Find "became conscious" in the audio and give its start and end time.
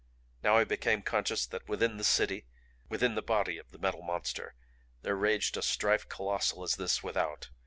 0.63-1.45